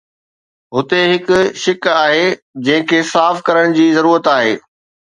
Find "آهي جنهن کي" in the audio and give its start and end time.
1.93-3.05